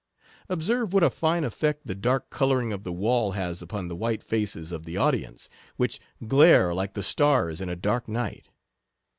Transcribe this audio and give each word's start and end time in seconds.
Observe 0.49 0.93
what 0.93 1.03
a 1.03 1.11
fine 1.11 1.43
effect 1.43 1.85
the 1.85 1.93
dark 1.93 2.31
co 2.31 2.45
31 2.47 2.49
louring 2.49 2.73
of 2.73 2.83
the 2.83 2.91
wall 2.91 3.33
has 3.33 3.61
upon 3.61 3.87
the 3.87 3.95
white 3.95 4.23
faces 4.23 4.71
of 4.71 4.83
the 4.83 4.97
audience, 4.97 5.47
which 5.77 5.99
glare 6.25 6.73
like 6.73 6.95
the 6.95 7.03
stars 7.03 7.61
in 7.61 7.69
a 7.69 7.75
dark 7.75 8.07
night. 8.07 8.47